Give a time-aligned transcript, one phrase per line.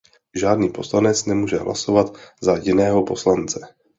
[0.35, 3.59] Žádný poslanec nemůže hlasovat za jiného poslance.